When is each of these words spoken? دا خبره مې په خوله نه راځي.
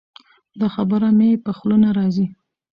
دا 0.59 0.67
خبره 0.75 1.09
مې 1.17 1.29
په 1.45 1.51
خوله 1.57 1.77
نه 1.83 1.89
راځي. 1.97 2.25